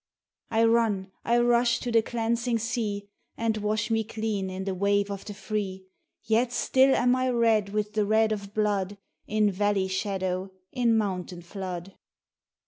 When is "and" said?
3.37-3.57